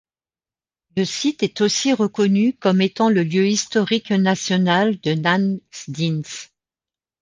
Le 0.97 1.05
site 1.05 1.43
est 1.43 1.61
aussi 1.61 1.93
reconnu 1.93 2.53
comme 2.55 2.81
étant 2.81 3.09
le 3.11 3.21
lieu 3.21 3.45
historique 3.47 4.09
national 4.09 4.99
de 4.99 5.11
Nan 5.13 5.59
Sdins. 5.71 6.23